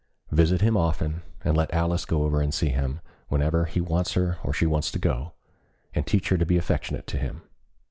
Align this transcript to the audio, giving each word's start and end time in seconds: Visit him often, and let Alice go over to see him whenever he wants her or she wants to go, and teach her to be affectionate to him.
Visit 0.31 0.61
him 0.61 0.75
often, 0.75 1.21
and 1.43 1.55
let 1.55 1.71
Alice 1.71 2.05
go 2.05 2.23
over 2.23 2.43
to 2.43 2.51
see 2.51 2.69
him 2.69 3.01
whenever 3.27 3.65
he 3.65 3.79
wants 3.79 4.13
her 4.13 4.39
or 4.43 4.51
she 4.51 4.65
wants 4.65 4.89
to 4.89 4.97
go, 4.97 5.33
and 5.93 6.07
teach 6.07 6.29
her 6.29 6.39
to 6.39 6.45
be 6.47 6.57
affectionate 6.57 7.05
to 7.05 7.19
him. 7.19 7.43